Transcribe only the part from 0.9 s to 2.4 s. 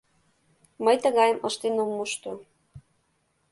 тыгайым ыштен ом мошто.